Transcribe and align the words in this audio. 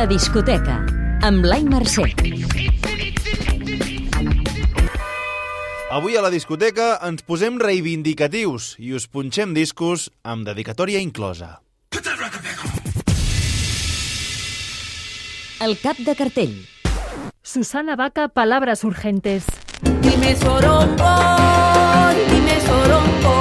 La 0.00 0.06
discoteca, 0.08 0.78
amb 1.28 1.42
Blai 1.44 1.60
Mercè. 1.68 2.06
Avui 5.92 6.16
a 6.16 6.22
la 6.24 6.30
discoteca 6.32 6.86
ens 7.04 7.20
posem 7.28 7.58
reivindicatius 7.60 8.70
i 8.80 8.94
us 8.96 9.04
punxem 9.12 9.52
discos 9.52 10.06
amb 10.24 10.48
dedicatòria 10.48 11.02
inclosa. 11.04 11.50
El 15.60 15.76
cap 15.84 16.00
de 16.00 16.16
cartell. 16.16 16.56
Susana 17.44 18.00
Vaca, 18.00 18.30
palabras 18.32 18.88
urgentes. 18.88 19.52
Dime 20.00 20.32
sorongo, 20.40 21.14
dime 22.32 22.56
sorongo, 22.64 23.36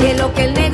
que 0.00 0.14
lo 0.18 0.34
que 0.34 0.50
el 0.50 0.65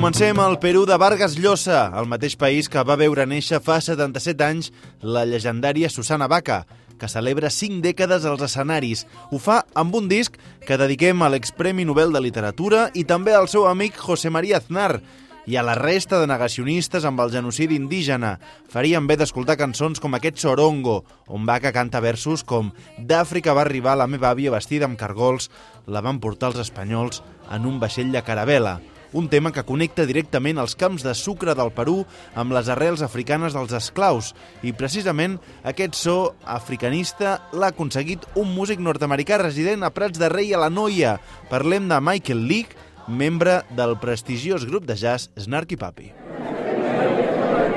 Comencem 0.00 0.38
al 0.40 0.58
Perú 0.58 0.86
de 0.86 0.96
Vargas 0.96 1.34
Llosa, 1.36 1.92
el 2.00 2.06
mateix 2.08 2.32
país 2.32 2.70
que 2.72 2.80
va 2.88 2.94
veure 2.96 3.26
néixer 3.28 3.58
fa 3.60 3.74
77 3.84 4.46
anys 4.46 4.70
la 5.04 5.26
llegendària 5.28 5.90
Susana 5.92 6.24
Vaca, 6.24 6.62
que 6.96 7.08
celebra 7.12 7.50
5 7.52 7.82
dècades 7.84 8.24
als 8.24 8.40
escenaris. 8.46 9.02
Ho 9.28 9.36
fa 9.36 9.58
amb 9.76 9.98
un 9.98 10.06
disc 10.08 10.38
que 10.64 10.78
dediquem 10.80 11.20
a 11.20 11.28
l'expremi 11.28 11.84
Nobel 11.84 12.16
de 12.16 12.22
Literatura 12.24 12.86
i 12.96 13.04
també 13.04 13.34
al 13.36 13.50
seu 13.52 13.66
amic 13.68 13.98
José 14.00 14.32
María 14.32 14.62
Aznar 14.62 15.02
i 15.44 15.58
a 15.60 15.64
la 15.68 15.74
resta 15.76 16.16
de 16.22 16.30
negacionistes 16.30 17.04
amb 17.04 17.20
el 17.20 17.34
genocidi 17.34 17.76
indígena. 17.76 18.38
Farien 18.72 19.04
bé 19.04 19.18
d'escoltar 19.20 19.58
cançons 19.60 20.00
com 20.00 20.16
aquest 20.16 20.40
Sorongo, 20.40 21.02
on 21.28 21.44
Vaca 21.44 21.74
canta 21.76 22.00
versos 22.00 22.40
com 22.40 22.72
«D'Àfrica 22.96 23.52
va 23.52 23.66
arribar 23.68 23.98
la 24.00 24.08
meva 24.08 24.32
àvia 24.32 24.56
vestida 24.56 24.88
amb 24.88 24.96
cargols, 24.96 25.50
la 25.84 26.00
van 26.00 26.24
portar 26.24 26.54
els 26.54 26.64
espanyols 26.64 27.20
en 27.52 27.68
un 27.68 27.76
vaixell 27.84 28.16
de 28.16 28.24
caravela» 28.24 28.78
un 29.12 29.28
tema 29.28 29.52
que 29.52 29.64
connecta 29.66 30.06
directament 30.08 30.60
els 30.60 30.76
camps 30.78 31.04
de 31.06 31.14
sucre 31.14 31.54
del 31.58 31.72
Perú 31.76 32.04
amb 32.38 32.54
les 32.56 32.70
arrels 32.72 33.02
africanes 33.06 33.56
dels 33.56 33.74
esclaus. 33.76 34.32
I 34.62 34.72
precisament 34.72 35.38
aquest 35.64 35.98
so 35.98 36.16
africanista 36.44 37.38
l'ha 37.52 37.72
aconseguit 37.74 38.26
un 38.34 38.52
músic 38.54 38.82
nord-americà 38.82 39.40
resident 39.42 39.84
a 39.84 39.92
Prats 39.94 40.20
de 40.20 40.28
Rei 40.32 40.54
a 40.54 40.60
la 40.62 40.70
Noia. 40.70 41.18
Parlem 41.50 41.88
de 41.90 42.00
Michael 42.00 42.46
Leake, 42.46 42.76
membre 43.08 43.62
del 43.76 43.96
prestigiós 44.02 44.66
grup 44.68 44.86
de 44.86 44.96
jazz 44.96 45.30
Snarky 45.38 45.76
Puppy. 45.80 46.12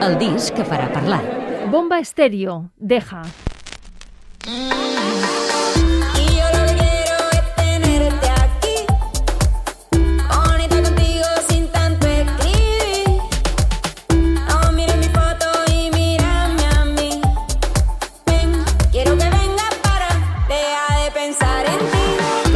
El 0.04 0.20
disc 0.20 0.54
que 0.54 0.68
farà 0.68 0.92
parlar. 0.92 1.24
Bomba 1.72 2.02
estéreo, 2.04 2.70
deja. 2.78 3.24
Y 4.46 4.93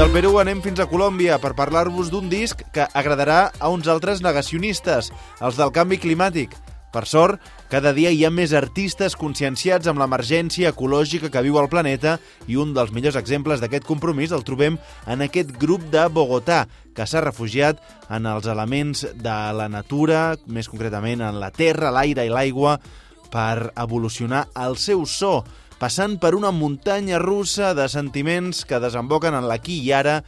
Del 0.08 0.22
Perú 0.23 0.38
anem 0.39 0.61
fins 0.63 0.80
a 0.80 0.86
Colòmbia 0.88 1.36
per 1.44 1.50
parlar-vos 1.52 2.08
d'un 2.08 2.30
disc 2.31 2.61
que 2.72 2.86
agradarà 2.95 3.50
a 3.59 3.67
uns 3.67 3.89
altres 3.91 4.22
negacionistes, 4.23 5.09
els 5.44 5.58
del 5.59 5.73
canvi 5.75 5.97
climàtic. 5.99 6.53
Per 6.95 7.02
sort, 7.03 7.41
cada 7.67 7.91
dia 7.91 8.14
hi 8.16 8.23
ha 8.23 8.31
més 8.31 8.53
artistes 8.55 9.17
conscienciats 9.19 9.91
amb 9.91 9.99
l'emergència 9.99 10.72
ecològica 10.72 11.27
que 11.27 11.44
viu 11.44 11.59
el 11.59 11.67
planeta 11.67 12.16
i 12.48 12.55
un 12.55 12.71
dels 12.71 12.95
millors 12.95 13.20
exemples 13.20 13.59
d'aquest 13.59 13.83
compromís 13.83 14.32
el 14.32 14.48
trobem 14.48 14.80
en 15.11 15.27
aquest 15.27 15.52
grup 15.59 15.83
de 15.92 16.08
Bogotà, 16.08 16.64
que 16.95 17.03
s'ha 17.03 17.26
refugiat 17.27 17.83
en 18.08 18.32
els 18.32 18.48
elements 18.48 19.03
de 19.11 19.37
la 19.59 19.67
natura, 19.67 20.37
més 20.48 20.71
concretament 20.71 21.20
en 21.20 21.43
la 21.43 21.52
terra, 21.52 21.92
l'aire 21.92 22.23
i 22.23 22.32
l'aigua, 22.32 22.80
per 23.27 23.73
evolucionar 23.76 24.48
el 24.55 24.80
seu 24.80 25.03
so, 25.03 25.42
passant 25.77 26.17
per 26.20 26.33
una 26.36 26.52
muntanya 26.52 27.21
russa 27.21 27.73
de 27.77 27.88
sentiments 27.89 28.65
que 28.65 28.82
desemboquen 28.82 29.38
en 29.38 29.48
l'aquí 29.49 29.77
i 29.86 29.93
ara 29.93 30.21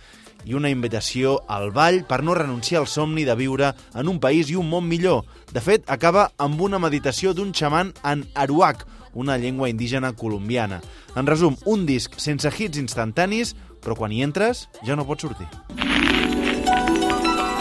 i 0.45 0.55
una 0.55 0.69
invitació 0.71 1.39
al 1.51 1.71
ball 1.75 2.03
per 2.07 2.21
no 2.23 2.35
renunciar 2.37 2.81
al 2.81 2.87
somni 2.87 3.25
de 3.27 3.35
viure 3.35 3.73
en 3.95 4.07
un 4.07 4.19
país 4.19 4.49
i 4.49 4.55
un 4.55 4.69
món 4.69 4.87
millor. 4.87 5.25
De 5.51 5.61
fet, 5.61 5.83
acaba 5.89 6.31
amb 6.37 6.61
una 6.61 6.79
meditació 6.79 7.33
d'un 7.33 7.51
xaman 7.53 7.93
en 8.03 8.25
aruac, 8.35 8.85
una 9.13 9.37
llengua 9.37 9.69
indígena 9.69 10.13
colombiana. 10.13 10.81
En 11.15 11.27
resum, 11.27 11.57
un 11.65 11.85
disc 11.85 12.19
sense 12.21 12.49
hits 12.55 12.79
instantanis, 12.79 13.55
però 13.81 13.97
quan 13.97 14.13
hi 14.13 14.23
entres 14.23 14.67
ja 14.85 14.95
no 14.95 15.07
pots 15.07 15.27
sortir. 15.27 15.47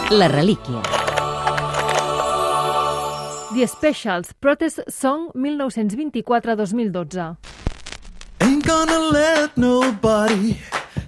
La 0.09 0.27
relíquia. 0.27 0.81
The 3.53 3.67
Specials, 3.67 4.33
Protest 4.39 4.79
Song 4.87 5.31
1924-2012. 5.33 7.48
Gonna 8.69 8.99
let 8.99 9.57
nobody 9.57 10.55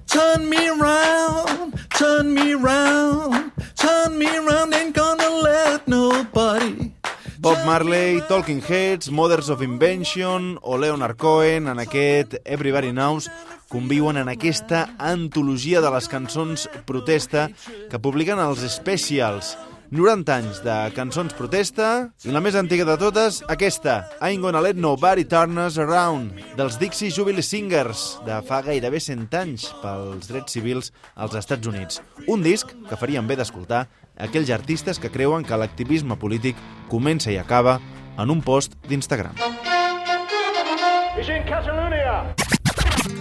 turn 0.08 0.50
me 0.50 0.68
around, 0.68 1.78
turn 1.96 2.34
me 2.34 2.54
around, 2.54 3.52
turn 3.76 4.18
me 4.18 4.26
around. 4.26 4.74
Ain't 4.74 4.96
gonna 4.96 5.30
let 5.30 5.88
nobody. 5.88 6.92
Bob 7.38 7.64
Marley, 7.64 8.20
Talking 8.28 8.62
Heads, 8.62 9.12
Mothers 9.12 9.50
of 9.50 9.62
Invention 9.62 10.58
o 10.64 10.76
Leonard 10.76 11.18
Cohen 11.18 11.68
en 11.68 11.78
aquest 11.78 12.42
Everybody 12.46 12.90
Knows 12.92 13.30
conviuen 13.70 14.18
en 14.18 14.30
aquesta 14.34 14.96
antologia 14.98 15.82
de 15.86 15.92
les 15.94 16.10
cançons 16.10 16.66
protesta 16.90 17.52
que 17.92 18.02
publiquen 18.02 18.42
els 18.42 18.66
Specials. 18.74 19.54
90 19.91 20.31
anys 20.31 20.59
de 20.63 20.74
cançons 20.96 21.34
protesta 21.35 21.85
i 22.24 22.31
la 22.31 22.40
més 22.40 22.56
antiga 22.56 22.85
de 22.88 22.94
totes, 22.96 23.41
aquesta, 23.52 23.97
I'm 24.24 24.40
Gonna 24.40 24.62
Let 24.63 24.78
Nobody 24.79 25.25
Turn 25.28 25.57
Us 25.59 25.75
Around, 25.84 26.38
dels 26.56 26.78
Dixie 26.79 27.12
Jubilee 27.12 27.44
Singers, 27.44 28.22
de 28.24 28.38
fa 28.47 28.62
gairebé 28.63 29.01
100 29.03 29.35
anys 29.35 29.66
pels 29.81 30.30
drets 30.31 30.56
civils 30.56 30.94
als 31.19 31.35
Estats 31.35 31.68
Units. 31.68 32.00
Un 32.31 32.40
disc 32.40 32.72
que 32.88 32.96
farien 32.96 33.28
bé 33.28 33.35
d'escoltar 33.35 33.81
aquells 34.16 34.53
artistes 34.56 34.96
que 34.96 35.12
creuen 35.12 35.44
que 35.44 35.59
l'activisme 35.59 36.16
polític 36.16 36.56
comença 36.88 37.34
i 37.34 37.35
acaba 37.41 37.81
en 38.16 38.31
un 38.31 38.40
post 38.40 38.78
d'Instagram. 38.88 39.35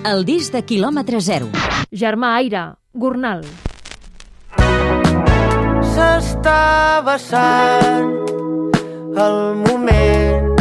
El 0.07 0.23
disc 0.25 0.55
de 0.55 0.63
quilòmetre 0.63 1.19
zero. 1.19 1.51
Germà 1.91 2.37
Aire, 2.39 2.63
Gornal. 2.95 3.43
S'està 6.41 7.03
vessant 7.05 8.13
el 9.21 9.41
moment 9.61 10.61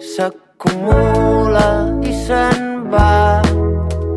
s'acumula 0.00 1.66
i 2.00 2.14
se'n 2.24 2.88
va 2.92 3.42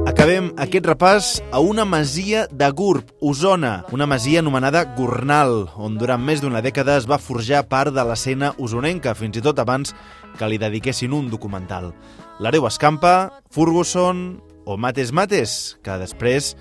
Acabem 0.08 0.54
aquest 0.58 0.88
repàs 0.88 1.42
a 1.52 1.60
una 1.60 1.84
masia 1.86 2.48
de 2.50 2.70
Gurb, 2.72 3.12
Osona, 3.22 3.84
una 3.92 4.08
masia 4.08 4.40
anomenada 4.40 4.86
Gornal, 4.96 5.68
on 5.76 5.98
durant 6.00 6.24
més 6.24 6.42
d'una 6.42 6.64
dècada 6.64 6.96
es 6.98 7.06
va 7.06 7.20
forjar 7.20 7.68
part 7.68 7.94
de 7.94 8.04
l'escena 8.08 8.54
osonenca, 8.58 9.14
fins 9.14 9.38
i 9.38 9.44
tot 9.44 9.60
abans 9.60 9.94
que 10.40 10.48
li 10.50 10.58
dediquessin 10.58 11.14
un 11.14 11.30
documental. 11.30 11.92
L'Areu 12.40 12.66
Escampa, 12.68 13.44
Ferguson 13.52 14.40
o 14.66 14.78
Mates 14.78 15.12
Mates, 15.12 15.78
que 15.84 16.00
després 16.02 16.56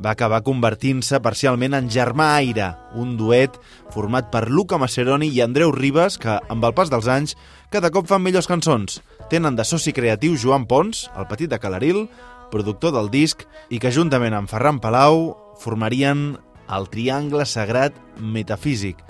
va 0.00 0.14
acabar 0.16 0.40
convertint-se 0.42 1.20
parcialment 1.20 1.76
en 1.76 1.90
Germà 1.92 2.32
Aire, 2.38 2.70
un 2.96 3.16
duet 3.20 3.58
format 3.92 4.30
per 4.32 4.48
Luca 4.48 4.78
Maceroni 4.80 5.28
i 5.28 5.42
Andreu 5.44 5.72
Ribas, 5.76 6.16
que, 6.18 6.38
amb 6.48 6.64
el 6.64 6.74
pas 6.74 6.90
dels 6.92 7.08
anys, 7.10 7.36
cada 7.70 7.92
cop 7.92 8.08
fan 8.08 8.24
millors 8.24 8.48
cançons. 8.48 9.00
Tenen 9.30 9.58
de 9.58 9.66
soci 9.68 9.92
creatiu 9.92 10.38
Joan 10.40 10.66
Pons, 10.66 11.08
el 11.16 11.28
petit 11.30 11.52
de 11.52 11.60
Calaril, 11.60 12.06
productor 12.50 12.96
del 12.96 13.12
disc, 13.12 13.44
i 13.68 13.78
que 13.78 13.92
juntament 13.94 14.34
amb 14.34 14.50
Ferran 14.50 14.80
Palau 14.80 15.34
formarien 15.60 16.32
el 16.70 16.88
Triangle 16.90 17.44
Sagrat 17.46 17.94
Metafísic, 18.18 19.04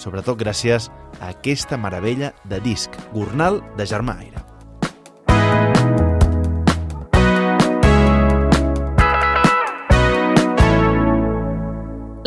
sobretot 0.00 0.38
gràcies 0.40 0.90
a 1.20 1.32
aquesta 1.32 1.80
meravella 1.80 2.34
de 2.44 2.60
disc, 2.64 2.94
Gornal 3.14 3.62
de 3.76 3.88
Germà 3.88 4.20
Aire. 4.20 4.49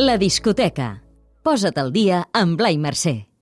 La 0.04 0.18
discoteca. 0.20 0.88
Posa't 1.40 1.78
al 1.80 1.88
dia 1.94 2.18
amb 2.36 2.58
Blai 2.60 2.76
Mercè. 2.76 3.33